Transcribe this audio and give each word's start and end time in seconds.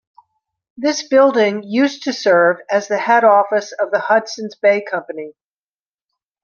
This 0.77 1.07
building 1.07 1.61
used 1.61 2.05
to 2.05 2.11
serve 2.11 2.57
as 2.71 2.87
the 2.87 2.97
head 2.97 3.23
office 3.23 3.71
of 3.71 3.91
the 3.91 3.99
Hudson's 3.99 4.55
Bay 4.55 4.83
Company. 4.83 5.33